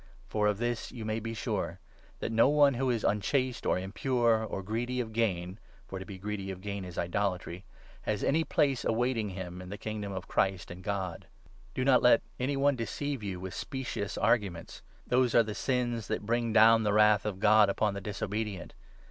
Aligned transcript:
For 0.25 0.47
of 0.47 0.57
this 0.57 0.91
you 0.91 1.05
may 1.05 1.19
be 1.19 1.35
sure— 1.35 1.79
that 2.21 2.31
.10 2.33 2.51
one 2.53 2.73
who 2.73 2.89
is 2.89 3.03
5 3.03 3.11
unchaste 3.11 3.67
or 3.67 3.77
impure 3.77 4.43
or 4.43 4.63
greedy 4.63 4.99
of 4.99 5.13
gain 5.13 5.59
(for 5.85 5.99
to 5.99 6.05
be 6.07 6.17
greedy 6.17 6.49
of 6.49 6.59
gain 6.59 6.83
is 6.83 6.97
idolatry) 6.97 7.65
has 8.01 8.23
any 8.23 8.43
place 8.43 8.83
awaiting 8.83 9.29
him 9.29 9.61
in 9.61 9.69
the 9.69 9.77
Kingdom 9.77 10.11
of 10.11 10.23
the 10.23 10.27
Christ 10.33 10.71
and 10.71 10.83
God. 10.83 11.27
Do 11.75 11.85
not 11.85 12.01
let 12.01 12.23
any 12.39 12.57
one 12.57 12.75
deceive 12.75 13.21
you 13.21 13.39
with 13.39 13.53
specious 13.53 14.17
arguments. 14.17 14.81
6 15.03 15.09
Those 15.09 15.35
are 15.35 15.43
the 15.43 15.53
sins 15.53 16.07
that 16.07 16.25
bring 16.25 16.51
down 16.51 16.81
the 16.81 16.93
Wrath 16.93 17.23
of 17.23 17.39
God 17.39 17.69
upon 17.69 17.93
the 17.93 18.01
disobedient. 18.01 18.73